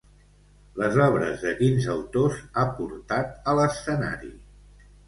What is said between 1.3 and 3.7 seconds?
de quins autors ha portat a